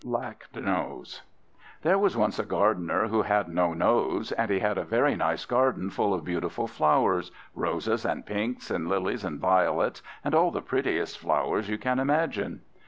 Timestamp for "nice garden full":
5.15-6.11